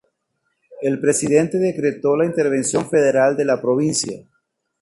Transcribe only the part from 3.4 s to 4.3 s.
la provincia.